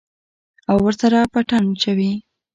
[0.69, 2.11] او ورسره پټن چوي.